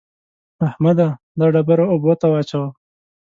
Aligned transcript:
احمده! 0.67 1.07
دا 1.39 1.45
ډبره 1.53 1.85
اوبو 1.93 2.13
ته 2.21 2.27
واچوه. 2.31 2.67